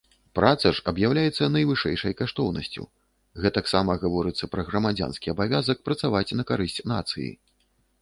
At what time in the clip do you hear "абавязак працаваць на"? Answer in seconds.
5.37-6.51